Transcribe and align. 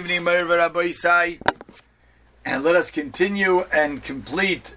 evening, 0.00 0.24
Meir 0.24 0.46
Rabbi 0.46 0.86
Isai. 0.86 1.38
And 2.42 2.64
let 2.64 2.74
us 2.74 2.90
continue 2.90 3.64
and 3.70 4.02
complete 4.02 4.74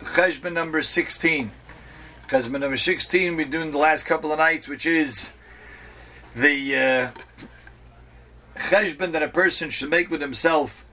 Cheshbon 0.00 0.54
number 0.54 0.82
16. 0.82 1.52
Cheshbon 2.28 2.58
number 2.58 2.76
16 2.76 3.36
we're 3.36 3.46
doing 3.46 3.70
the 3.70 3.78
last 3.78 4.06
couple 4.06 4.32
of 4.32 4.38
nights, 4.38 4.66
which 4.66 4.84
is 4.84 5.30
the 6.34 6.74
uh, 6.76 7.10
that 8.72 9.22
a 9.22 9.28
person 9.28 9.70
should 9.70 9.88
make 9.88 10.10
with 10.10 10.20
himself, 10.20 10.84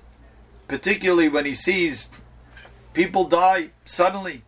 particularly 0.67 1.27
when 1.27 1.45
he 1.45 1.55
sees 1.55 2.09
people 2.93 3.23
die 3.23 3.71
suddenly, 3.85 4.43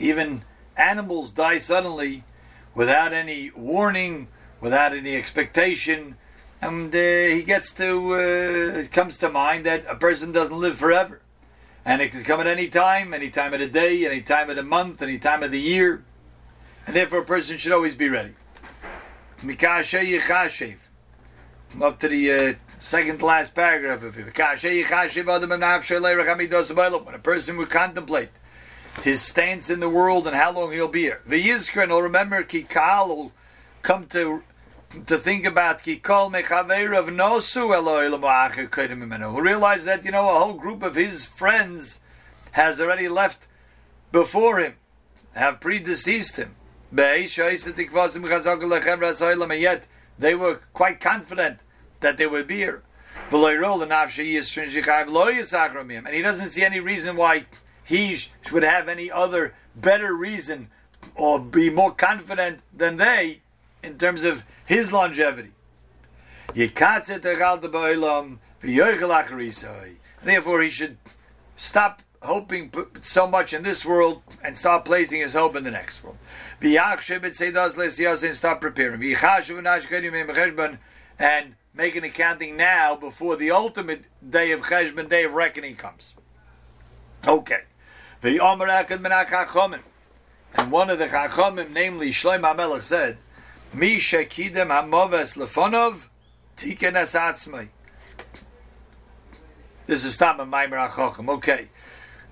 even 0.00 0.42
animals 0.76 1.30
die 1.30 1.58
suddenly, 1.58 2.24
without 2.74 3.12
any 3.12 3.52
warning, 3.54 4.26
without 4.60 4.92
any 4.92 5.14
expectation 5.14 6.16
and 6.60 6.94
uh, 6.94 6.98
he 6.98 7.42
gets 7.42 7.72
to 7.72 8.14
uh, 8.14 8.78
it 8.78 8.92
comes 8.92 9.18
to 9.18 9.30
mind 9.30 9.66
that 9.66 9.84
a 9.88 9.94
person 9.94 10.32
doesn't 10.32 10.58
live 10.58 10.78
forever, 10.78 11.20
and 11.84 12.00
it 12.02 12.10
can 12.10 12.24
come 12.24 12.40
at 12.40 12.46
any 12.46 12.68
time, 12.68 13.12
any 13.12 13.30
time 13.30 13.52
of 13.52 13.60
the 13.60 13.68
day, 13.68 14.06
any 14.06 14.22
time 14.22 14.50
of 14.50 14.56
the 14.56 14.62
month, 14.62 15.02
any 15.02 15.18
time 15.18 15.42
of 15.42 15.50
the 15.50 15.60
year, 15.60 16.04
and 16.86 16.96
therefore 16.96 17.20
a 17.20 17.24
person 17.24 17.56
should 17.56 17.72
always 17.72 17.94
be 17.94 18.08
ready. 18.08 18.34
Up 21.80 21.98
to 21.98 22.08
the 22.08 22.32
uh, 22.32 22.54
second 22.78 23.18
to 23.18 23.26
last 23.26 23.54
paragraph 23.54 24.02
of 24.02 24.16
it. 24.18 24.24
When 27.04 27.14
a 27.14 27.18
person 27.18 27.56
would 27.56 27.70
contemplate 27.70 28.30
his 29.02 29.20
stance 29.20 29.68
in 29.68 29.80
the 29.80 29.88
world 29.88 30.26
and 30.26 30.34
how 30.34 30.52
long 30.52 30.72
he'll 30.72 30.88
be 30.88 31.02
here, 31.02 31.20
the 31.26 31.42
Yizkran 31.42 31.90
will 31.90 32.00
remember 32.02 32.42
Kikal 32.42 33.08
will 33.08 33.32
come 33.82 34.06
to 34.06 34.42
to 35.04 35.18
think 35.18 35.44
about 35.44 35.82
Kikol 35.82 36.32
Mechaver 36.32 36.98
of 36.98 37.08
Nosu 37.08 37.68
who 39.32 39.40
realized 39.40 39.84
that, 39.84 40.04
you 40.04 40.10
know, 40.10 40.28
a 40.28 40.38
whole 40.38 40.54
group 40.54 40.82
of 40.82 40.94
his 40.94 41.26
friends 41.26 42.00
has 42.52 42.80
already 42.80 43.08
left 43.08 43.46
before 44.12 44.58
him, 44.58 44.74
have 45.34 45.60
predeceased 45.60 46.36
him. 46.36 46.56
Yet 49.60 49.86
they 50.18 50.34
were 50.34 50.60
quite 50.72 51.00
confident 51.00 51.58
that 52.00 52.16
they 52.16 52.26
would 52.26 52.46
be 52.46 52.56
here. 52.56 52.82
And 53.30 53.64
he 56.14 56.22
doesn't 56.22 56.50
see 56.50 56.64
any 56.64 56.80
reason 56.80 57.16
why 57.16 57.46
he 57.84 58.18
would 58.50 58.62
have 58.62 58.88
any 58.88 59.10
other 59.10 59.54
better 59.74 60.14
reason 60.14 60.70
or 61.14 61.38
be 61.38 61.68
more 61.70 61.92
confident 61.92 62.60
than 62.72 62.96
they 62.96 63.42
in 63.82 63.98
terms 63.98 64.24
of 64.24 64.42
his 64.64 64.92
longevity. 64.92 65.52
Therefore, 70.22 70.62
he 70.62 70.70
should 70.70 70.96
stop 71.56 72.02
hoping 72.22 72.72
so 73.02 73.26
much 73.26 73.52
in 73.52 73.62
this 73.62 73.84
world 73.84 74.22
and 74.42 74.56
start 74.56 74.84
placing 74.84 75.20
his 75.20 75.34
hope 75.34 75.54
in 75.56 75.64
the 75.64 75.70
next 75.70 76.02
world. 76.02 76.16
And 76.60 78.36
start 78.36 78.60
preparing. 78.60 79.16
And 81.18 81.54
make 81.74 81.96
an 81.96 82.04
accounting 82.04 82.56
now 82.56 82.96
before 82.96 83.36
the 83.36 83.50
ultimate 83.50 84.04
day 84.28 84.52
of 84.52 84.62
Cheshbon, 84.62 85.08
day 85.08 85.24
of 85.24 85.34
reckoning 85.34 85.76
comes. 85.76 86.14
Okay. 87.26 87.60
And 88.22 88.40
one 90.70 90.88
of 90.90 90.98
the 90.98 91.06
Chachamim, 91.06 91.70
namely 91.72 92.10
Shlomo 92.10 92.56
HaMelech, 92.56 92.82
said, 92.82 93.18
Mi 93.74 93.96
shekidem 93.96 94.68
hamoves 94.68 95.34
lefonov. 95.34 96.08
This 99.86 100.04
is 100.04 100.16
Tam 100.16 100.38
Maimer 100.38 100.90
HaChacham. 100.90 101.28
Okay. 101.28 101.68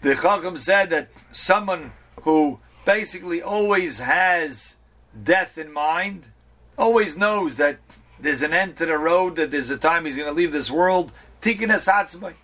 The 0.00 0.14
Chacham 0.14 0.56
said 0.56 0.90
that 0.90 1.08
someone 1.32 1.92
who 2.22 2.60
basically 2.84 3.42
always 3.42 3.98
has 3.98 4.76
death 5.22 5.58
in 5.58 5.72
mind, 5.72 6.30
always 6.78 7.16
knows 7.16 7.56
that 7.56 7.78
there's 8.18 8.42
an 8.42 8.52
end 8.52 8.76
to 8.78 8.86
the 8.86 8.96
road, 8.96 9.36
that 9.36 9.50
there's 9.50 9.70
a 9.70 9.76
time 9.76 10.04
he's 10.04 10.16
going 10.16 10.28
to 10.28 10.34
leave 10.34 10.52
this 10.52 10.70
world, 10.70 11.12
tikkun 11.42 11.68
asatzmai. 11.68 12.34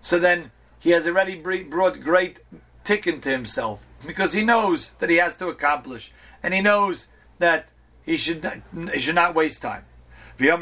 So 0.00 0.18
then 0.18 0.50
he 0.78 0.90
has 0.90 1.06
already 1.06 1.34
brought 1.34 2.00
great 2.00 2.40
tikkun 2.84 3.20
to 3.22 3.30
himself 3.30 3.86
because 4.06 4.32
he 4.32 4.42
knows 4.42 4.90
that 4.98 5.10
he 5.10 5.16
has 5.16 5.36
to 5.36 5.48
accomplish, 5.48 6.12
and 6.42 6.54
he 6.54 6.60
knows 6.60 7.08
that 7.38 7.68
he 8.06 8.16
should 8.16 8.42
not, 8.42 8.58
he 8.94 9.00
should 9.00 9.16
not 9.16 9.34
waste 9.34 9.60
time. 9.60 9.84
The 10.38 10.56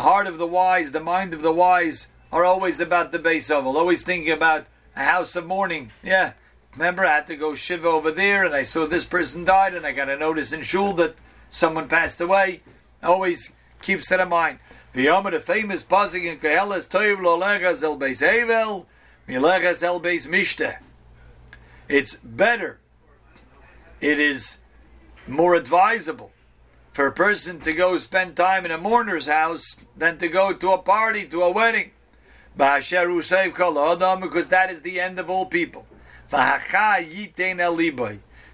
heart 0.00 0.26
of 0.26 0.38
the 0.38 0.46
wise, 0.46 0.90
the 0.90 1.00
mind 1.00 1.34
of 1.34 1.42
the 1.42 1.52
wise 1.52 2.06
are 2.32 2.44
always 2.44 2.80
about 2.80 3.12
the 3.12 3.18
beis 3.18 3.50
Evel, 3.50 3.76
always 3.76 4.02
thinking 4.02 4.32
about 4.32 4.66
a 4.96 5.04
house 5.04 5.36
of 5.36 5.46
mourning. 5.46 5.92
Yeah, 6.02 6.32
remember 6.74 7.06
I 7.06 7.14
had 7.14 7.26
to 7.28 7.36
go 7.36 7.54
shiva 7.54 7.86
over 7.86 8.10
there, 8.10 8.44
and 8.44 8.54
I 8.54 8.64
saw 8.64 8.86
this 8.86 9.04
person 9.04 9.44
died, 9.44 9.74
and 9.74 9.86
I 9.86 9.92
got 9.92 10.08
a 10.08 10.16
notice 10.16 10.52
in 10.52 10.62
shul 10.62 10.92
that 10.94 11.14
someone 11.48 11.88
passed 11.88 12.20
away. 12.20 12.62
Always 13.02 13.52
keeps 13.80 14.08
that 14.08 14.20
in 14.20 14.28
mind. 14.28 14.58
The 14.92 15.06
the 15.30 15.40
famous 15.40 15.84
pasuk 15.84 16.24
in 16.24 16.38
Koheles 16.38 16.88
Toiv 16.88 17.22
lo 17.22 17.38
legas 17.38 17.82
el 17.82 17.98
beis 17.98 18.20
Evel, 18.22 18.86
milegas 19.28 19.82
el 19.82 20.00
beis 20.00 20.26
Mishte. 20.26 20.78
It's 21.88 22.14
better 22.14 22.80
it 24.02 24.18
is 24.18 24.58
more 25.26 25.54
advisable 25.54 26.32
for 26.92 27.06
a 27.06 27.12
person 27.12 27.60
to 27.60 27.72
go 27.72 27.96
spend 27.96 28.36
time 28.36 28.66
in 28.66 28.72
a 28.72 28.76
mourner's 28.76 29.26
house 29.26 29.76
than 29.96 30.18
to 30.18 30.28
go 30.28 30.52
to 30.52 30.72
a 30.72 30.78
party, 30.78 31.24
to 31.26 31.42
a 31.42 31.50
wedding. 31.50 31.92
Because 32.56 32.90
that 34.48 34.70
is 34.70 34.82
the 34.82 35.00
end 35.00 35.18
of 35.18 35.30
all 35.30 35.46
people. 35.46 35.86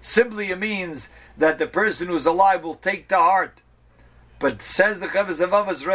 Simply 0.01 0.51
it 0.51 0.59
means 0.59 1.09
that 1.37 1.57
the 1.57 1.67
person 1.67 2.07
who's 2.07 2.25
alive 2.25 2.63
will 2.63 2.75
take 2.75 3.09
to 3.09 3.17
heart. 3.17 3.61
But 4.37 4.61
says 4.61 4.99
the 5.01 5.07
Chavis 5.07 5.41
of 5.41 5.49
Avos 5.49 5.85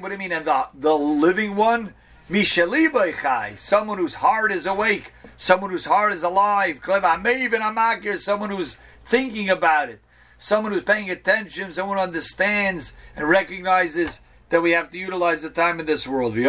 what 0.00 0.08
do 0.08 0.12
you 0.12 0.18
mean? 0.18 0.32
And 0.32 0.46
the, 0.46 0.66
the 0.74 0.98
living 0.98 1.54
one? 1.54 1.94
Someone 3.56 3.98
whose 3.98 4.14
heart 4.14 4.52
is 4.52 4.66
awake 4.66 5.12
someone 5.38 5.70
whose 5.70 5.86
heart 5.86 6.12
is 6.12 6.22
alive, 6.24 6.80
someone 6.84 8.50
who's 8.50 8.76
thinking 9.04 9.48
about 9.48 9.88
it, 9.88 10.00
someone 10.36 10.72
who's 10.72 10.82
paying 10.82 11.10
attention, 11.10 11.72
someone 11.72 11.96
who 11.96 12.02
understands 12.02 12.92
and 13.16 13.26
recognizes 13.26 14.20
that 14.50 14.60
we 14.60 14.72
have 14.72 14.90
to 14.90 14.98
utilize 14.98 15.40
the 15.40 15.48
time 15.48 15.80
in 15.80 15.86
this 15.86 16.06
world. 16.06 16.34
That 16.34 16.44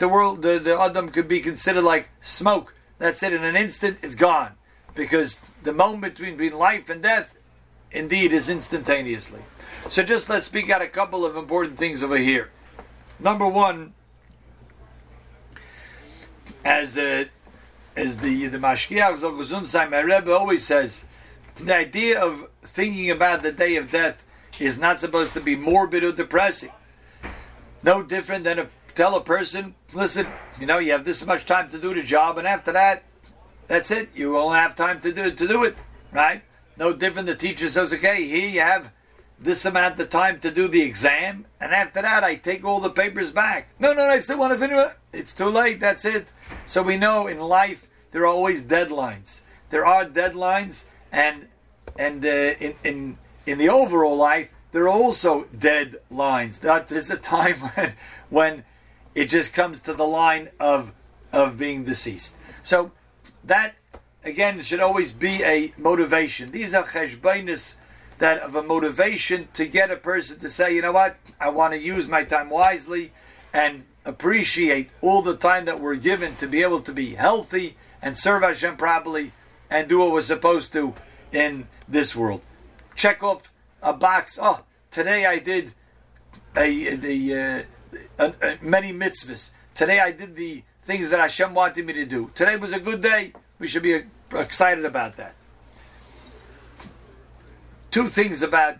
the 0.00 0.08
world, 0.08 0.42
the, 0.42 0.58
the 0.58 0.78
Adam 0.78 1.08
could 1.08 1.26
be 1.26 1.40
considered 1.40 1.82
like 1.82 2.10
smoke. 2.20 2.74
That's 2.98 3.22
it. 3.22 3.32
In 3.32 3.42
an 3.42 3.56
instant, 3.56 3.96
it's 4.02 4.14
gone. 4.14 4.52
Because 4.94 5.38
the 5.62 5.72
moment 5.72 6.16
between, 6.16 6.36
between 6.36 6.58
life 6.58 6.90
and 6.90 7.02
death, 7.02 7.34
indeed, 7.90 8.34
is 8.34 8.50
instantaneously. 8.50 9.40
So 9.88 10.02
just 10.02 10.28
let's 10.28 10.44
speak 10.44 10.68
out 10.68 10.82
a 10.82 10.88
couple 10.88 11.24
of 11.24 11.36
important 11.36 11.78
things 11.78 12.02
over 12.02 12.18
here. 12.18 12.50
Number 13.20 13.48
one, 13.48 13.94
as 16.64 16.96
uh, 16.96 17.24
as 17.96 18.18
the 18.18 18.46
the 18.46 18.58
Mashkiach 18.58 19.18
Zoguzunzai, 19.18 19.90
my 19.90 20.00
Rebbe 20.00 20.32
always 20.32 20.64
says, 20.64 21.04
the 21.56 21.74
idea 21.74 22.20
of 22.20 22.48
thinking 22.62 23.10
about 23.10 23.42
the 23.42 23.52
day 23.52 23.76
of 23.76 23.90
death 23.90 24.24
is 24.60 24.78
not 24.78 25.00
supposed 25.00 25.34
to 25.34 25.40
be 25.40 25.56
morbid 25.56 26.04
or 26.04 26.12
depressing. 26.12 26.70
No 27.82 28.02
different 28.02 28.44
than 28.44 28.58
to 28.58 28.68
tell 28.94 29.16
a 29.16 29.22
person, 29.22 29.74
listen, 29.92 30.26
you 30.60 30.66
know, 30.66 30.78
you 30.78 30.92
have 30.92 31.04
this 31.04 31.24
much 31.24 31.46
time 31.46 31.70
to 31.70 31.78
do 31.78 31.94
the 31.94 32.02
job, 32.02 32.38
and 32.38 32.46
after 32.46 32.72
that, 32.72 33.04
that's 33.66 33.90
it. 33.90 34.10
You 34.14 34.38
only 34.38 34.58
have 34.58 34.76
time 34.76 35.00
to 35.00 35.12
do 35.12 35.30
to 35.30 35.48
do 35.48 35.64
it, 35.64 35.76
right? 36.12 36.42
No 36.76 36.92
different. 36.92 37.26
The 37.26 37.34
teacher 37.34 37.68
says, 37.68 37.92
okay, 37.92 38.24
here 38.24 38.48
you 38.48 38.60
have 38.60 38.90
this 39.40 39.64
amount 39.64 40.00
of 40.00 40.10
time 40.10 40.40
to 40.40 40.50
do 40.50 40.66
the 40.68 40.82
exam, 40.82 41.46
and 41.60 41.72
after 41.72 42.02
that, 42.02 42.24
I 42.24 42.34
take 42.34 42.64
all 42.64 42.80
the 42.80 42.90
papers 42.90 43.30
back. 43.30 43.68
No, 43.78 43.92
no, 43.92 44.06
no 44.06 44.12
I 44.12 44.20
still 44.20 44.38
want 44.38 44.52
to 44.52 44.58
finish. 44.58 44.78
it. 44.78 44.96
It's 45.12 45.34
too 45.34 45.46
late. 45.46 45.80
That's 45.80 46.04
it. 46.04 46.32
So 46.66 46.82
we 46.82 46.96
know 46.96 47.26
in 47.26 47.38
life 47.38 47.86
there 48.10 48.22
are 48.22 48.26
always 48.26 48.62
deadlines. 48.62 49.40
There 49.70 49.86
are 49.86 50.04
deadlines, 50.04 50.84
and 51.12 51.48
and 51.98 52.24
uh, 52.24 52.28
in 52.28 52.74
in 52.82 53.18
in 53.46 53.58
the 53.58 53.68
overall 53.68 54.16
life 54.16 54.48
there 54.72 54.84
are 54.84 54.88
also 54.88 55.44
deadlines. 55.56 56.60
That 56.60 56.90
is 56.90 57.10
a 57.10 57.16
time 57.34 57.56
when 57.60 57.94
when 58.28 58.64
it 59.14 59.26
just 59.26 59.52
comes 59.52 59.80
to 59.82 59.94
the 59.94 60.06
line 60.06 60.50
of 60.58 60.92
of 61.32 61.58
being 61.58 61.84
deceased. 61.84 62.34
So 62.62 62.90
that 63.44 63.74
again 64.24 64.62
should 64.62 64.80
always 64.80 65.12
be 65.12 65.42
a 65.44 65.72
motivation. 65.76 66.50
These 66.50 66.74
are 66.74 66.84
cheshbainis 66.84 67.74
that 68.18 68.40
of 68.40 68.54
a 68.54 68.62
motivation 68.62 69.48
to 69.54 69.66
get 69.66 69.90
a 69.90 69.96
person 69.96 70.38
to 70.40 70.50
say, 70.50 70.74
you 70.74 70.82
know 70.82 70.92
what, 70.92 71.16
I 71.40 71.50
want 71.50 71.72
to 71.72 71.78
use 71.78 72.08
my 72.08 72.24
time 72.24 72.50
wisely 72.50 73.12
and 73.52 73.84
appreciate 74.04 74.90
all 75.00 75.22
the 75.22 75.36
time 75.36 75.64
that 75.66 75.80
we're 75.80 75.96
given 75.96 76.36
to 76.36 76.46
be 76.46 76.62
able 76.62 76.80
to 76.80 76.92
be 76.92 77.14
healthy 77.14 77.76
and 78.02 78.16
serve 78.16 78.42
Hashem 78.42 78.76
properly 78.76 79.32
and 79.70 79.88
do 79.88 79.98
what 79.98 80.12
we're 80.12 80.22
supposed 80.22 80.72
to 80.72 80.94
in 81.32 81.68
this 81.88 82.16
world. 82.16 82.40
Check 82.94 83.22
off 83.22 83.52
a 83.82 83.92
box. 83.92 84.38
Oh, 84.40 84.62
today 84.90 85.26
I 85.26 85.38
did 85.38 85.74
a, 86.56 86.94
the 86.96 87.66
uh, 88.18 88.32
many 88.60 88.92
mitzvahs. 88.92 89.50
Today 89.74 90.00
I 90.00 90.10
did 90.10 90.34
the 90.34 90.62
things 90.84 91.10
that 91.10 91.20
Hashem 91.20 91.54
wanted 91.54 91.86
me 91.86 91.92
to 91.92 92.06
do. 92.06 92.30
Today 92.34 92.56
was 92.56 92.72
a 92.72 92.80
good 92.80 93.00
day. 93.00 93.32
We 93.58 93.68
should 93.68 93.82
be 93.82 94.02
excited 94.32 94.84
about 94.84 95.16
that. 95.16 95.34
Two 97.90 98.08
things 98.08 98.42
about 98.42 98.76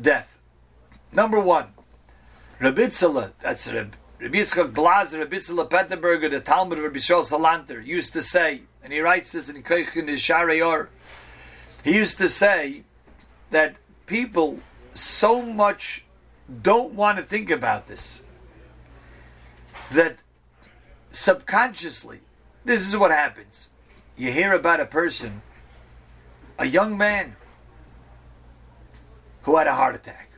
death. 0.00 0.38
Number 1.12 1.38
one, 1.38 1.68
Rabitzala, 2.60 3.32
that's 3.40 3.70
Rabbi 3.70 3.96
Yitzchak 4.20 4.72
Blazer, 4.72 5.24
Rabitzala 5.24 5.68
Peterburger, 5.68 6.30
the 6.30 6.40
Talmud 6.40 6.78
of 6.78 6.84
Rabbi 6.84 6.98
Shol 6.98 7.24
Salanter, 7.24 7.84
used 7.84 8.12
to 8.12 8.22
say, 8.22 8.62
and 8.82 8.92
he 8.92 9.00
writes 9.00 9.32
this 9.32 9.48
in 9.48 9.62
Koichin 9.62 10.08
Sharior, 10.08 10.88
he 11.82 11.94
used 11.94 12.18
to 12.18 12.28
say 12.28 12.84
that 13.50 13.76
people 14.06 14.60
so 14.94 15.42
much 15.42 16.04
don't 16.62 16.94
want 16.94 17.18
to 17.18 17.24
think 17.24 17.50
about 17.50 17.88
this 17.88 18.22
that 19.92 20.18
subconsciously, 21.10 22.20
this 22.64 22.86
is 22.86 22.96
what 22.96 23.10
happens. 23.10 23.68
You 24.16 24.30
hear 24.32 24.52
about 24.52 24.80
a 24.80 24.86
person, 24.86 25.42
a 26.60 26.66
young 26.66 26.96
man, 26.98 27.34
who 29.42 29.56
had 29.56 29.66
a 29.66 29.74
heart 29.74 29.94
attack, 29.94 30.28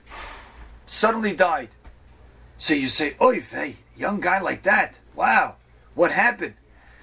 suddenly 0.86 1.34
died. 1.34 1.70
So 2.58 2.74
you 2.74 2.88
say, 2.88 3.16
"Oh, 3.18 3.32
hey, 3.32 3.76
young 3.96 4.20
guy 4.20 4.38
like 4.38 4.62
that, 4.62 5.00
wow, 5.16 5.56
what 5.94 6.12
happened?" 6.12 6.54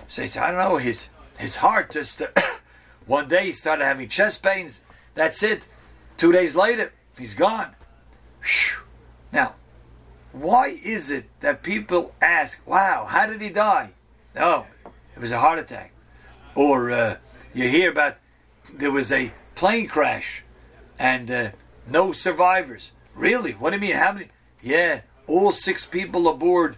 Says, 0.07 0.38
"I 0.38 0.51
don't 0.51 0.63
know. 0.63 0.77
His 0.77 1.10
his 1.38 1.57
heart 1.57 1.92
just 1.92 2.21
uh, 2.21 2.27
one 3.06 3.27
day 3.27 3.48
he 3.48 3.51
started 3.51 3.83
having 3.83 4.07
chest 4.07 4.42
pains. 4.42 4.80
That's 5.16 5.44
it. 5.44 5.68
Two 6.16 6.31
days 6.31 6.56
later, 6.56 6.94
he's 7.18 7.33
gone." 7.33 7.75
Whew. 8.42 8.83
Now, 9.33 9.56
why 10.31 10.80
is 10.81 11.12
it 11.12 11.25
that 11.42 11.62
people 11.62 12.16
ask, 12.21 12.66
"Wow, 12.66 13.06
how 13.10 13.25
did 13.27 13.42
he 13.42 13.50
die?" 13.50 13.89
Oh, 14.38 14.66
it 15.13 15.19
was 15.19 15.33
a 15.33 15.39
heart 15.39 15.60
attack, 15.60 15.92
or 16.56 16.89
uh, 16.89 17.18
you 17.54 17.68
hear 17.68 17.92
about 17.92 18.16
there 18.73 18.91
was 18.91 19.11
a 19.11 19.31
plane 19.56 19.88
crash, 19.88 20.44
and 20.97 21.29
uh, 21.31 21.50
no 21.88 22.11
survivors. 22.11 22.91
Really? 23.15 23.53
What 23.53 23.71
do 23.71 23.77
you 23.77 23.81
mean? 23.81 23.95
How 23.95 24.13
many? 24.13 24.27
Yeah, 24.61 25.01
all 25.27 25.51
six 25.51 25.85
people 25.85 26.27
aboard. 26.27 26.77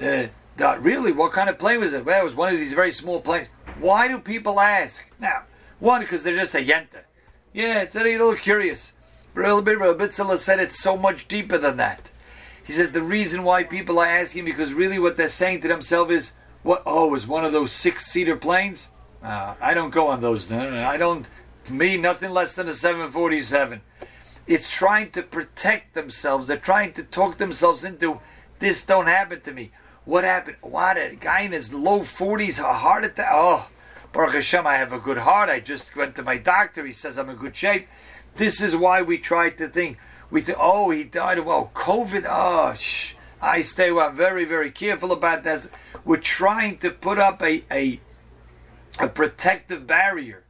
Uh, 0.00 0.28
really? 0.80 1.12
What 1.12 1.32
kind 1.32 1.48
of 1.48 1.58
plane 1.58 1.80
was 1.80 1.92
it? 1.92 2.04
Well, 2.04 2.20
it 2.20 2.24
was 2.24 2.34
one 2.34 2.52
of 2.52 2.60
these 2.60 2.74
very 2.74 2.92
small 2.92 3.20
planes. 3.20 3.48
Why 3.78 4.08
do 4.08 4.18
people 4.18 4.60
ask? 4.60 5.04
Now, 5.18 5.44
one, 5.78 6.02
because 6.02 6.22
they're 6.22 6.36
just 6.36 6.54
a 6.54 6.58
yenta. 6.58 7.04
Yeah, 7.52 7.82
it's 7.82 7.96
a 7.96 8.02
little 8.02 8.34
curious. 8.34 8.92
But 9.34 9.62
bit, 9.62 9.78
Rabitzala 9.78 10.38
said 10.38 10.60
it's 10.60 10.80
so 10.80 10.96
much 10.96 11.28
deeper 11.28 11.58
than 11.58 11.76
that. 11.78 12.10
He 12.62 12.72
says 12.72 12.92
the 12.92 13.02
reason 13.02 13.42
why 13.42 13.64
people 13.64 13.98
are 13.98 14.06
asking 14.06 14.44
because 14.44 14.72
really 14.72 14.98
what 14.98 15.16
they're 15.16 15.28
saying 15.28 15.62
to 15.62 15.68
themselves 15.68 16.12
is, 16.12 16.32
"What? 16.62 16.82
Oh, 16.84 17.08
was 17.08 17.26
one 17.26 17.44
of 17.44 17.52
those 17.52 17.72
six-seater 17.72 18.36
planes? 18.36 18.88
Uh, 19.22 19.54
I 19.60 19.74
don't 19.74 19.90
go 19.90 20.08
on 20.08 20.20
those. 20.20 20.50
I 20.50 20.96
don't. 20.96 21.28
Me, 21.68 21.96
nothing 21.96 22.30
less 22.30 22.54
than 22.54 22.68
a 22.68 22.74
747. 22.74 23.82
It's 24.46 24.70
trying 24.70 25.10
to 25.12 25.22
protect 25.22 25.94
themselves. 25.94 26.48
They're 26.48 26.56
trying 26.56 26.94
to 26.94 27.02
talk 27.02 27.38
themselves 27.38 27.84
into 27.84 28.20
this 28.60 28.84
don't 28.84 29.06
happen 29.06 29.40
to 29.42 29.52
me. 29.52 29.72
What 30.04 30.24
happened? 30.24 30.58
What 30.60 30.96
a 30.96 31.16
guy 31.18 31.42
in 31.42 31.52
his 31.52 31.72
low 31.72 32.02
forties, 32.02 32.58
a 32.58 32.72
heart 32.74 33.04
attack. 33.04 33.30
Oh, 33.32 33.68
Baruch 34.12 34.34
Hashem, 34.34 34.66
I 34.66 34.74
have 34.74 34.92
a 34.92 34.98
good 34.98 35.18
heart. 35.18 35.48
I 35.48 35.60
just 35.60 35.96
went 35.96 36.14
to 36.16 36.22
my 36.22 36.36
doctor. 36.36 36.84
He 36.84 36.92
says 36.92 37.18
I'm 37.18 37.30
in 37.30 37.36
good 37.36 37.56
shape. 37.56 37.88
This 38.36 38.60
is 38.60 38.76
why 38.76 39.02
we 39.02 39.18
try 39.18 39.50
to 39.50 39.68
think. 39.68 39.98
We 40.30 40.42
think, 40.42 40.58
oh, 40.60 40.90
he 40.90 41.04
died 41.04 41.38
of 41.38 41.48
oh, 41.48 41.70
COVID. 41.74 42.26
Oh, 42.28 42.74
shh. 42.74 43.14
I 43.42 43.62
stay. 43.62 43.90
Well, 43.90 44.08
I'm 44.08 44.16
very, 44.16 44.44
very 44.44 44.70
careful 44.70 45.10
about 45.10 45.42
this. 45.42 45.68
We're 46.04 46.18
trying 46.18 46.78
to 46.78 46.90
put 46.90 47.18
up 47.18 47.42
a 47.42 47.64
a, 47.70 48.00
a 48.98 49.08
protective 49.08 49.86
barrier, 49.86 50.44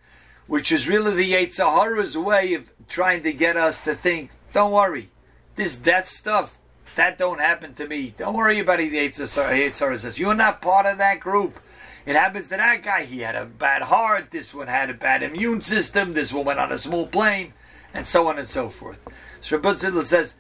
which 0.47 0.73
is 0.73 0.89
really 0.89 1.15
the 1.15 1.33
Yetzer 1.33 1.73
Hara's 1.73 2.17
way 2.17 2.55
of 2.55 2.73
trying 2.89 3.23
to 3.23 3.33
get 3.33 3.57
us 3.57 3.81
to 3.83 3.95
think, 3.95 4.31
don't 4.53 4.73
worry, 4.73 5.11
this 5.57 5.77
death 5.77 6.09
stuff, 6.09 6.59
that 6.97 7.19
don't 7.19 7.41
happen 7.41 7.75
to 7.75 7.87
me. 7.87 8.15
Don't 8.17 8.35
worry 8.35 8.59
about 8.59 8.81
it, 8.81 8.93
Yetzer 8.93 9.99
says. 9.99 10.19
You're 10.19 10.35
not 10.35 10.61
part 10.61 10.87
of 10.87 10.99
that 10.99 11.21
group. 11.21 11.61
It 12.05 12.17
happens 12.17 12.49
to 12.49 12.57
that 12.57 12.83
guy. 12.83 13.05
He 13.05 13.21
had 13.21 13.37
a 13.37 13.45
bad 13.45 13.83
heart. 13.83 14.31
This 14.31 14.53
one 14.53 14.67
had 14.67 14.91
a 14.91 14.95
bad 14.95 15.23
immune 15.23 15.61
system. 15.61 16.15
This 16.15 16.33
one 16.33 16.47
went 16.47 16.59
on 16.59 16.73
a 16.73 16.79
small 16.79 17.07
plane, 17.07 17.53
and 17.95 18.07
so 18.07 18.27
on 18.27 18.39
and 18.39 18.49
so 18.49 18.71
forth. 18.71 18.99
So 19.41 19.59
Rabbi 19.59 19.77
says, 19.77 20.35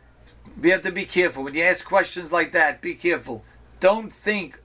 we 0.60 0.70
have 0.70 0.82
to 0.82 0.90
be 0.90 1.04
careful. 1.04 1.44
When 1.44 1.54
you 1.54 1.62
ask 1.62 1.84
questions 1.84 2.32
like 2.32 2.52
that, 2.52 2.80
be 2.80 2.94
careful. 2.94 3.44
Don't 3.78 4.12
think, 4.12 4.58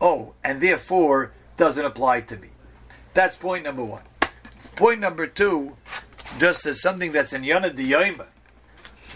oh, 0.00 0.34
and 0.42 0.60
therefore 0.60 1.32
doesn't 1.56 1.84
apply 1.84 2.22
to 2.22 2.36
me. 2.36 2.48
That's 3.18 3.36
point 3.36 3.64
number 3.64 3.82
one. 3.82 4.04
Point 4.76 5.00
number 5.00 5.26
two 5.26 5.76
just 6.38 6.64
as 6.66 6.80
something 6.80 7.10
that's 7.10 7.32
in 7.32 7.42
Yonah 7.42 7.70
Diyoma. 7.70 8.26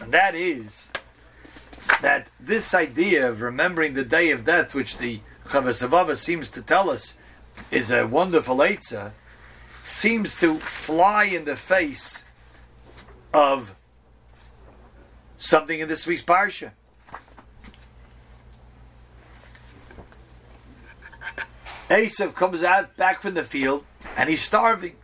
And 0.01 0.11
that 0.11 0.35
is 0.35 0.89
that 2.01 2.29
this 2.41 2.75
idea 2.75 3.29
of 3.29 3.41
remembering 3.41 3.95
the 3.95 4.05
day 4.05 4.33
of 4.33 4.43
death, 4.43 4.75
which 4.75 4.99
the 4.99 5.21
Chavasavava 5.47 6.17
seems 6.17 6.51
to 6.51 6.63
tell 6.63 6.91
us 6.91 7.15
is 7.71 7.93
a 7.93 8.05
wonderful 8.05 8.57
Eitzah, 8.57 9.13
seems 9.85 10.35
to 10.35 10.59
fly 10.59 11.27
in 11.27 11.45
the 11.45 11.55
face 11.55 12.25
of 13.33 13.77
something 15.39 15.79
in 15.79 15.87
this 15.87 16.09
week's 16.09 16.23
Parsha. 16.23 16.73
Esav 21.89 22.35
comes 22.35 22.65
out 22.65 22.97
back 22.97 23.23
from 23.23 23.35
the 23.35 23.45
field 23.45 23.85
and 24.17 24.29
he's 24.29 24.43
starving 24.43 24.97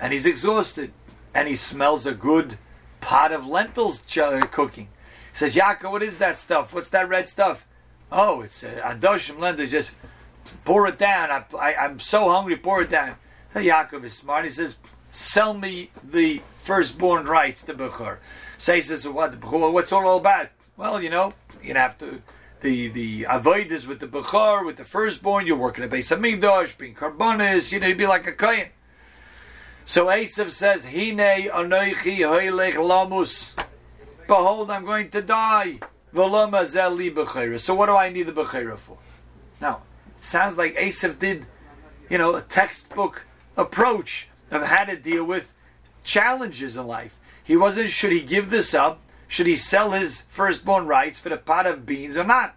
and 0.00 0.12
he's 0.12 0.26
exhausted 0.26 0.92
and 1.34 1.48
he 1.48 1.56
smells 1.56 2.06
a 2.06 2.14
good 2.14 2.58
pot 3.00 3.32
of 3.32 3.46
lentils 3.46 4.00
ch- 4.02 4.18
cooking. 4.50 4.88
He 5.32 5.38
says, 5.38 5.56
Yaakov, 5.56 5.90
what 5.90 6.02
is 6.02 6.18
that 6.18 6.38
stuff? 6.38 6.72
What's 6.72 6.90
that 6.90 7.08
red 7.08 7.28
stuff? 7.28 7.66
Oh, 8.10 8.42
it's 8.42 8.62
uh, 8.62 8.80
adoshim 8.84 9.38
lentils. 9.38 9.70
Just 9.70 9.92
pour 10.64 10.86
it 10.86 10.98
down. 10.98 11.30
I, 11.58 11.74
am 11.78 11.98
so 11.98 12.30
hungry, 12.30 12.56
pour 12.56 12.82
it 12.82 12.90
down. 12.90 13.16
Yaakov 13.54 14.04
is 14.04 14.14
smart. 14.14 14.44
He 14.44 14.50
says, 14.50 14.76
sell 15.10 15.54
me 15.54 15.90
the 16.02 16.42
firstborn 16.56 17.26
rights, 17.26 17.62
the 17.62 17.74
Bechor. 17.74 18.18
So 18.58 18.78
says, 18.80 19.06
what, 19.08 19.34
what's 19.44 19.92
all 19.92 20.16
about? 20.16 20.48
Well, 20.76 21.02
you 21.02 21.10
know, 21.10 21.34
you'd 21.62 21.76
have 21.76 21.98
to, 21.98 22.20
the, 22.64 22.88
the 22.88 23.22
avoiders 23.24 23.86
with 23.86 24.00
the 24.00 24.06
Bechor, 24.06 24.64
with 24.64 24.76
the 24.76 24.84
firstborn, 24.84 25.46
you're 25.46 25.54
working 25.54 25.84
at 25.84 25.90
Beis 25.90 26.16
Hamikdash, 26.16 26.78
being 26.78 26.94
Karbonis, 26.94 27.70
you 27.70 27.78
know, 27.78 27.88
you'd 27.88 27.98
be 27.98 28.06
like 28.06 28.26
a 28.26 28.32
Kayan. 28.32 28.70
So 29.84 30.06
Esav 30.06 30.48
says, 30.48 30.86
Hine 30.86 31.50
anoichi 31.50 32.20
hoilech 32.20 32.72
lamus. 32.72 33.52
Behold, 34.26 34.70
I'm 34.70 34.86
going 34.86 35.10
to 35.10 35.20
die. 35.20 35.78
So 36.14 37.74
what 37.74 37.86
do 37.86 37.96
I 37.96 38.08
need 38.08 38.22
the 38.22 38.32
bechora 38.32 38.78
for? 38.78 38.96
Now, 39.60 39.82
sounds 40.20 40.56
like 40.56 40.74
Esav 40.76 41.18
did, 41.18 41.44
you 42.08 42.16
know, 42.16 42.34
a 42.34 42.40
textbook 42.40 43.26
approach 43.58 44.28
of 44.50 44.62
how 44.62 44.84
to 44.84 44.96
deal 44.96 45.24
with 45.24 45.52
challenges 46.02 46.76
in 46.76 46.86
life. 46.86 47.18
He 47.42 47.58
wasn't, 47.58 47.90
should 47.90 48.12
he 48.12 48.22
give 48.22 48.48
this 48.48 48.72
up? 48.72 49.02
Should 49.34 49.48
he 49.48 49.56
sell 49.56 49.90
his 49.90 50.20
firstborn 50.28 50.86
rights 50.86 51.18
for 51.18 51.28
the 51.28 51.36
pot 51.36 51.66
of 51.66 51.84
beans 51.84 52.16
or 52.16 52.22
not? 52.22 52.54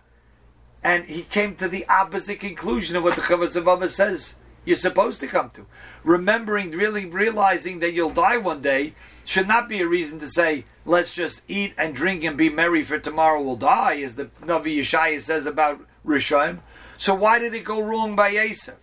And 0.83 1.05
he 1.05 1.23
came 1.23 1.55
to 1.55 1.67
the 1.67 1.87
opposite 1.87 2.39
conclusion 2.39 2.95
of 2.95 3.03
what 3.03 3.15
the 3.15 3.21
Chavas 3.23 3.89
says 3.89 4.35
you're 4.63 4.75
supposed 4.75 5.19
to 5.21 5.25
come 5.25 5.49
to. 5.55 5.65
Remembering, 6.03 6.69
really 6.69 7.07
realizing 7.07 7.79
that 7.79 7.93
you'll 7.93 8.11
die 8.11 8.37
one 8.37 8.61
day 8.61 8.93
should 9.25 9.47
not 9.47 9.67
be 9.67 9.81
a 9.81 9.87
reason 9.87 10.19
to 10.19 10.27
say, 10.27 10.65
let's 10.85 11.15
just 11.15 11.41
eat 11.47 11.73
and 11.79 11.95
drink 11.95 12.23
and 12.23 12.37
be 12.37 12.47
merry 12.47 12.83
for 12.83 12.99
tomorrow 12.99 13.41
we'll 13.41 13.55
die, 13.55 13.99
as 14.01 14.13
the 14.13 14.25
Navi 14.43 14.77
Yeshaya 14.77 15.19
says 15.19 15.47
about 15.47 15.83
Rishon. 16.05 16.59
So 16.95 17.15
why 17.15 17.39
did 17.39 17.55
it 17.55 17.63
go 17.63 17.81
wrong 17.81 18.15
by 18.15 18.33
Esav? 18.33 18.75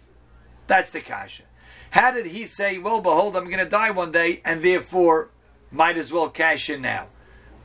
That's 0.67 0.91
the 0.91 1.01
kasha. 1.01 1.45
How 1.93 2.11
did 2.11 2.27
he 2.27 2.47
say, 2.47 2.77
well, 2.77 3.01
behold, 3.01 3.37
I'm 3.37 3.45
going 3.45 3.63
to 3.63 3.71
die 3.71 3.93
one 3.93 4.11
day, 4.11 4.43
and 4.45 4.65
therefore 4.65 5.29
might 5.71 5.97
as 5.97 6.13
well 6.13 6.29
cash 6.29 6.69
in 6.69 6.83
now? 6.83 7.07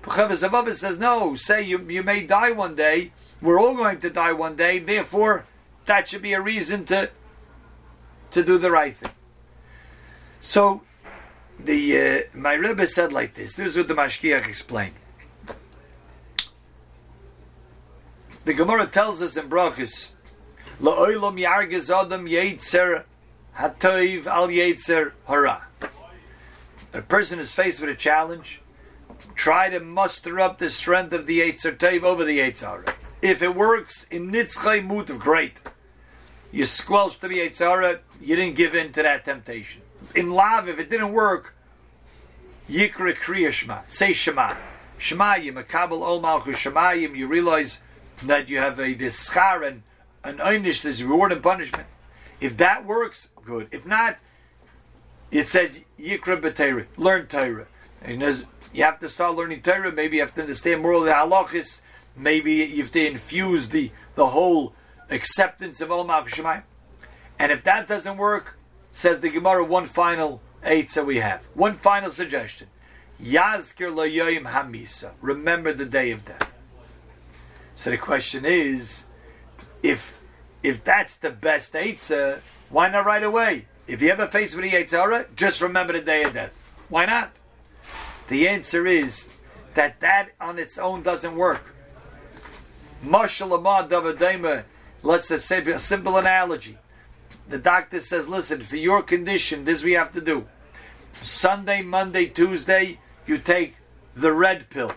Chavas 0.04 0.76
says, 0.76 0.98
no, 0.98 1.36
say 1.36 1.62
you, 1.62 1.80
you 1.90 2.04
may 2.04 2.22
die 2.22 2.52
one 2.52 2.76
day, 2.76 3.12
we're 3.42 3.60
all 3.60 3.76
going 3.76 4.00
to 4.00 4.10
die 4.10 4.34
one 4.34 4.56
day, 4.56 4.80
therefore 4.80 5.46
that 5.86 6.08
should 6.08 6.22
be 6.22 6.34
a 6.34 6.42
reason 6.42 6.86
to 6.86 7.10
to 8.32 8.44
do 8.44 8.60
the 8.60 8.70
right 8.70 8.96
thing. 8.96 9.12
So, 10.40 10.84
the 11.58 11.98
uh, 11.98 12.20
my 12.34 12.54
Rebbe 12.54 12.86
said 12.86 13.12
like 13.12 13.34
this. 13.34 13.56
This 13.56 13.70
is 13.70 13.78
what 13.78 13.88
the 13.88 13.96
Mashkiach 13.96 14.48
explained. 14.48 14.94
The 18.46 18.54
Gemara 18.54 18.86
tells 18.86 19.22
us 19.22 19.36
in 19.36 19.50
Brachis, 19.50 20.12
"La'olam 20.80 21.40
yargez 21.40 21.90
adam 21.90 22.28
yetzer 22.28 23.04
hatoiv 23.58 24.28
al 24.28 24.48
yetzer 24.48 25.14
hara." 25.28 25.66
a 26.94 27.02
person 27.02 27.40
is 27.40 27.54
faced 27.54 27.82
with 27.82 27.90
a 27.90 27.96
challenge, 27.96 28.62
try 29.36 29.70
to 29.70 29.80
muster 29.80 30.40
up 30.40 30.60
the 30.60 30.70
strength 30.70 31.14
of 31.14 31.26
the 31.26 31.40
Eitzer 31.42 31.76
Tev 31.76 32.04
over 32.04 32.24
the 32.24 32.40
Eitzara. 32.40 32.94
If 33.22 33.42
it 33.42 33.56
works 33.56 34.06
in 34.12 34.32
Nitzchei 34.32 34.86
Mutav, 34.86 35.20
great. 35.20 35.62
You 36.52 36.66
squelched 36.66 37.22
the 37.22 37.28
Eitzara, 37.28 38.00
you 38.22 38.36
didn't 38.36 38.56
give 38.56 38.76
in 38.76 38.92
to 38.94 39.04
that 39.04 39.26
temptation. 39.26 39.82
In 40.16 40.32
Lav, 40.32 40.68
if 40.68 40.80
it 40.80 40.90
didn't 40.90 41.14
work, 41.14 41.54
Yikra 42.70 43.16
Kriya 43.16 43.52
Shema, 43.52 43.82
say 43.88 44.14
Shema. 44.14 44.56
Shemayim, 45.00 45.58
a 45.58 45.64
Kabul 45.64 46.04
Ol 46.04 46.22
Malchus 46.22 46.58
Shemayim, 46.58 47.16
you 47.16 47.28
realize 47.28 47.80
that 48.24 48.50
you 48.50 48.58
have 48.58 48.80
a 48.80 48.94
this 48.94 49.36
and 49.36 49.84
an 50.24 50.38
einish, 50.38 50.82
there's 50.82 51.04
reward 51.04 51.32
and 51.32 51.42
punishment. 51.42 51.88
If 52.42 52.58
that 52.58 52.86
works, 52.86 53.30
good. 53.44 53.70
If 53.72 53.86
not, 53.86 54.18
it 55.32 55.48
says 55.48 55.82
Yikra 56.00 56.42
B'Teira, 56.42 56.86
learn 56.98 57.28
Torah. 57.28 57.68
There's, 58.06 58.46
you 58.74 58.84
have 58.84 59.00
to 59.00 59.10
start 59.10 59.36
learning 59.36 59.62
Torah. 59.62 59.92
Maybe 59.92 60.18
you 60.18 60.24
have 60.24 60.34
to 60.36 60.42
understand 60.42 60.82
more 60.82 60.94
of 60.94 61.06
the 61.06 61.12
halachis. 61.12 61.82
Maybe 62.16 62.54
you 62.54 62.82
have 62.82 62.92
to 62.92 63.08
infuse 63.08 63.70
the 63.70 63.92
the 64.16 64.28
whole 64.28 64.74
acceptance 65.10 65.82
of 65.82 65.92
Ol 65.92 66.06
Shemayim. 66.06 66.64
And 67.38 67.52
if 67.52 67.64
that 67.64 67.88
doesn't 67.88 68.18
work, 68.18 68.58
says 68.92 69.20
the 69.22 69.30
Gemara, 69.30 69.64
one 69.64 69.86
final 69.86 70.42
eight 70.64 70.90
that 70.90 71.06
we 71.06 71.18
have. 71.18 71.46
One 71.54 71.76
final 71.76 72.12
suggestion. 72.12 72.68
Yazkir 73.22 73.94
Layoim 73.94 74.46
Hamisa. 74.46 75.12
Remember 75.22 75.74
the 75.74 75.86
day 75.86 76.12
of 76.12 76.26
death. 76.26 76.52
So 77.76 77.90
the 77.90 77.98
question 77.98 78.46
is, 78.46 79.06
if 79.84 80.14
if 80.62 80.84
that's 80.84 81.16
the 81.16 81.30
best 81.30 81.74
Eitzah, 81.74 82.40
why 82.70 82.90
not 82.90 83.06
right 83.06 83.24
away? 83.24 83.66
If 83.88 84.02
you 84.02 84.10
ever 84.10 84.28
face 84.28 84.54
with 84.54 84.70
the 84.70 84.72
Eitzah, 84.72 85.34
just 85.36 85.62
remember 85.62 85.94
the 85.94 86.02
day 86.02 86.24
of 86.24 86.34
death. 86.34 86.54
Why 86.90 87.06
not? 87.06 87.32
The 88.30 88.48
answer 88.48 88.86
is 88.88 89.28
that 89.74 90.00
that 90.00 90.30
on 90.40 90.58
its 90.60 90.78
own 90.78 91.02
doesn't 91.04 91.36
work. 91.36 91.76
Let's 93.04 93.38
just 95.28 95.48
say 95.48 95.62
a 95.64 95.80
simple 95.80 96.18
analogy. 96.18 96.78
The 97.48 97.58
doctor 97.58 98.00
says, 98.00 98.30
listen, 98.30 98.62
for 98.62 98.76
your 98.76 99.02
condition, 99.02 99.64
this 99.66 99.84
we 99.84 99.94
have 99.94 100.12
to 100.14 100.22
do. 100.22 100.48
Sunday, 101.24 101.82
Monday, 101.82 102.28
Tuesday, 102.28 103.00
you 103.26 103.40
take 103.40 103.76
the 104.16 104.32
red 104.32 104.70
pill. 104.70 104.94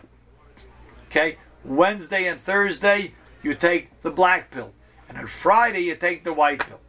Okay? 1.06 1.38
Wednesday 1.64 2.26
and 2.26 2.38
Thursday, 2.38 3.14
you 3.42 3.54
take 3.54 4.02
the 4.02 4.10
black 4.10 4.50
pill. 4.50 4.72
And 5.08 5.16
on 5.16 5.26
Friday, 5.26 5.80
you 5.80 5.94
take 5.94 6.22
the 6.24 6.34
white 6.34 6.66
pill. 6.66 6.80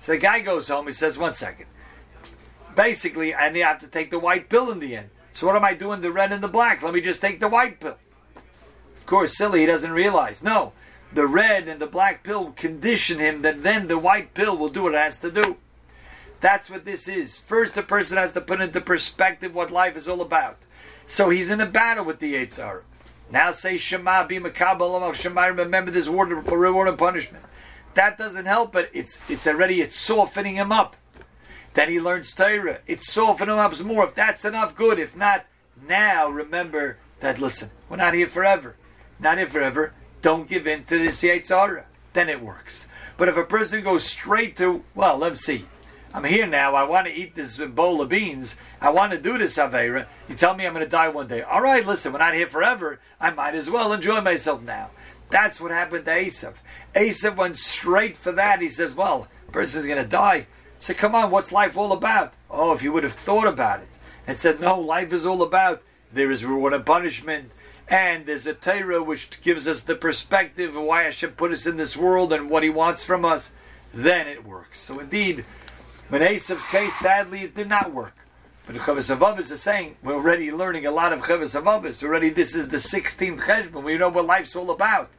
So 0.00 0.12
the 0.12 0.18
guy 0.18 0.40
goes 0.40 0.68
home, 0.68 0.86
he 0.86 0.94
says, 0.94 1.18
one 1.18 1.34
second. 1.34 1.66
Basically, 2.74 3.34
I 3.34 3.54
have 3.58 3.80
to 3.80 3.86
take 3.86 4.10
the 4.10 4.18
white 4.18 4.48
pill 4.48 4.70
in 4.70 4.78
the 4.78 4.96
end. 4.96 5.10
So 5.40 5.46
what 5.46 5.56
am 5.56 5.64
I 5.64 5.72
doing, 5.72 6.02
the 6.02 6.12
red 6.12 6.32
and 6.32 6.42
the 6.42 6.48
black? 6.48 6.82
Let 6.82 6.92
me 6.92 7.00
just 7.00 7.22
take 7.22 7.40
the 7.40 7.48
white 7.48 7.80
pill. 7.80 7.96
Of 8.98 9.06
course, 9.06 9.38
silly, 9.38 9.60
he 9.60 9.66
doesn't 9.66 9.90
realize. 9.90 10.42
No, 10.42 10.74
the 11.14 11.26
red 11.26 11.66
and 11.66 11.80
the 11.80 11.86
black 11.86 12.22
pill 12.22 12.52
condition 12.52 13.18
him 13.18 13.40
that 13.40 13.62
then 13.62 13.88
the 13.88 13.96
white 13.96 14.34
pill 14.34 14.54
will 14.58 14.68
do 14.68 14.82
what 14.82 14.92
it 14.92 14.98
has 14.98 15.16
to 15.16 15.30
do. 15.30 15.56
That's 16.40 16.68
what 16.68 16.84
this 16.84 17.08
is. 17.08 17.38
First, 17.38 17.74
the 17.74 17.82
person 17.82 18.18
has 18.18 18.32
to 18.32 18.42
put 18.42 18.60
into 18.60 18.82
perspective 18.82 19.54
what 19.54 19.70
life 19.70 19.96
is 19.96 20.08
all 20.08 20.20
about. 20.20 20.58
So 21.06 21.30
he's 21.30 21.48
in 21.48 21.62
a 21.62 21.66
battle 21.66 22.04
with 22.04 22.18
the 22.18 22.34
Yitzhar. 22.34 22.82
Now 23.30 23.50
say 23.50 23.78
Shema, 23.78 24.26
be 24.26 24.38
Makabal, 24.38 25.14
Shema, 25.14 25.46
remember 25.46 25.90
this 25.90 26.10
word, 26.10 26.32
of 26.32 26.52
reward 26.52 26.88
and 26.88 26.98
punishment. 26.98 27.46
That 27.94 28.18
doesn't 28.18 28.44
help, 28.44 28.72
but 28.72 28.90
it's 28.92 29.18
it's 29.26 29.46
already 29.46 29.80
it's 29.80 29.96
softening 29.96 30.56
him 30.56 30.70
up. 30.70 30.96
Then 31.74 31.88
he 31.88 32.00
learns 32.00 32.32
Torah. 32.32 32.80
It's 32.86 33.16
up 33.16 33.74
some 33.74 33.86
more. 33.86 34.04
If 34.04 34.14
that's 34.14 34.44
enough, 34.44 34.74
good. 34.74 34.98
If 34.98 35.16
not, 35.16 35.46
now 35.86 36.28
remember 36.28 36.98
that. 37.20 37.38
Listen, 37.40 37.70
we're 37.88 37.96
not 37.96 38.14
here 38.14 38.26
forever. 38.26 38.76
Not 39.18 39.38
here 39.38 39.48
forever. 39.48 39.92
Don't 40.22 40.48
give 40.48 40.66
in 40.66 40.84
to 40.84 40.98
this 40.98 41.22
Yitzhara. 41.22 41.84
Then 42.12 42.28
it 42.28 42.42
works. 42.42 42.86
But 43.16 43.28
if 43.28 43.36
a 43.36 43.44
person 43.44 43.84
goes 43.84 44.04
straight 44.04 44.56
to, 44.56 44.82
well, 44.94 45.16
let's 45.16 45.44
see. 45.44 45.64
I'm 46.12 46.24
here 46.24 46.46
now. 46.46 46.74
I 46.74 46.82
want 46.82 47.06
to 47.06 47.14
eat 47.14 47.36
this 47.36 47.56
bowl 47.56 48.00
of 48.00 48.08
beans. 48.08 48.56
I 48.80 48.90
want 48.90 49.12
to 49.12 49.18
do 49.18 49.38
this 49.38 49.58
Avera. 49.58 50.06
You 50.28 50.34
tell 50.34 50.54
me 50.54 50.66
I'm 50.66 50.72
going 50.72 50.84
to 50.84 50.90
die 50.90 51.08
one 51.08 51.28
day. 51.28 51.42
All 51.42 51.62
right, 51.62 51.86
listen, 51.86 52.12
we're 52.12 52.18
not 52.18 52.34
here 52.34 52.48
forever. 52.48 52.98
I 53.20 53.30
might 53.30 53.54
as 53.54 53.70
well 53.70 53.92
enjoy 53.92 54.20
myself 54.20 54.62
now. 54.62 54.90
That's 55.30 55.60
what 55.60 55.70
happened 55.70 56.06
to 56.06 56.10
Esav. 56.10 56.54
Esav 56.94 57.36
went 57.36 57.56
straight 57.56 58.16
for 58.16 58.32
that. 58.32 58.60
He 58.60 58.68
says, 58.68 58.92
well, 58.92 59.28
person's 59.52 59.86
going 59.86 60.02
to 60.02 60.08
die. 60.08 60.48
Say, 60.80 60.94
come 60.94 61.14
on, 61.14 61.30
what's 61.30 61.52
life 61.52 61.76
all 61.76 61.92
about? 61.92 62.32
Oh, 62.50 62.72
if 62.72 62.82
you 62.82 62.90
would 62.90 63.04
have 63.04 63.12
thought 63.12 63.46
about 63.46 63.80
it 63.80 63.88
and 64.26 64.38
said, 64.38 64.60
no, 64.60 64.80
life 64.80 65.12
is 65.12 65.26
all 65.26 65.42
about 65.42 65.82
there 66.10 66.30
is 66.30 66.42
reward 66.42 66.72
and 66.72 66.84
punishment, 66.86 67.52
and 67.86 68.24
there's 68.24 68.46
a 68.46 68.54
Torah 68.54 69.02
which 69.02 69.42
gives 69.42 69.68
us 69.68 69.82
the 69.82 69.94
perspective 69.94 70.74
of 70.74 70.82
why 70.82 71.02
Hashem 71.02 71.32
put 71.32 71.52
us 71.52 71.66
in 71.66 71.76
this 71.76 71.98
world 71.98 72.32
and 72.32 72.48
what 72.48 72.62
He 72.62 72.70
wants 72.70 73.04
from 73.04 73.26
us, 73.26 73.50
then 73.92 74.26
it 74.26 74.44
works. 74.44 74.80
So 74.80 74.98
indeed, 74.98 75.44
in 76.10 76.22
Esav's 76.22 76.64
case, 76.66 76.94
sadly, 76.94 77.42
it 77.42 77.54
did 77.54 77.68
not 77.68 77.92
work. 77.92 78.16
But 78.66 78.74
the 78.74 78.80
Chavos 78.80 79.14
Avavos 79.14 79.50
is 79.50 79.60
saying 79.60 79.96
we're 80.02 80.14
already 80.14 80.50
learning 80.50 80.86
a 80.86 80.90
lot 80.90 81.12
of 81.12 81.20
Chavos 81.20 81.60
Avavos. 81.60 82.02
Already, 82.02 82.30
this 82.30 82.54
is 82.54 82.68
the 82.68 82.78
16th 82.78 83.42
Cheshbon. 83.42 83.82
We 83.82 83.98
know 83.98 84.08
what 84.08 84.24
life's 84.24 84.56
all 84.56 84.70
about. 84.70 85.10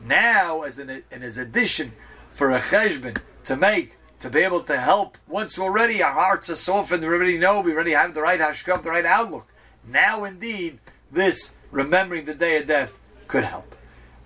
Now, 0.00 0.62
as 0.62 0.78
an, 0.78 1.04
as 1.12 1.38
addition 1.38 1.92
for 2.32 2.50
a 2.50 2.60
Cheshbon 2.60 3.16
to 3.44 3.56
make 3.56 3.96
to 4.24 4.30
be 4.30 4.40
able 4.40 4.62
to 4.62 4.80
help. 4.80 5.18
Once 5.28 5.58
already 5.58 6.02
our 6.02 6.10
hearts 6.10 6.48
are 6.48 6.56
softened, 6.56 7.02
we 7.02 7.08
already 7.08 7.36
know, 7.36 7.60
we 7.60 7.74
already 7.74 7.90
have 7.90 8.14
the 8.14 8.22
right 8.22 8.40
hashkav, 8.40 8.82
the 8.82 8.88
right 8.88 9.04
outlook. 9.04 9.46
Now, 9.86 10.24
indeed, 10.24 10.78
this 11.12 11.50
remembering 11.70 12.24
the 12.24 12.32
day 12.32 12.56
of 12.56 12.66
death 12.66 12.98
could 13.28 13.44
help. 13.44 13.76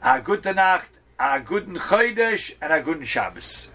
A 0.01 0.21
gute 0.21 0.55
Nacht, 0.55 0.91
a 1.19 1.41
guten 1.41 1.75
Chodesh, 1.75 2.55
and 2.63 2.73
a 2.73 2.81
guten 2.81 3.03
Shabbos. 3.03 3.67